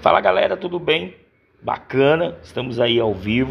[0.00, 1.14] Fala galera, tudo bem?
[1.62, 3.50] Bacana, estamos aí ao vivo.